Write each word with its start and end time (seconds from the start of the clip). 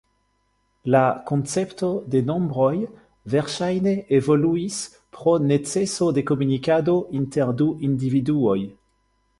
La 0.93 1.01
koncepto 1.31 1.89
de 2.13 2.21
nombroj 2.29 2.71
verŝajne 3.35 3.93
evoluis 4.19 4.81
pro 5.19 5.37
neceso 5.51 6.11
de 6.19 6.25
komunikado 6.33 7.01
inter 7.21 7.55
du 7.63 7.71
individuoj. 7.93 8.61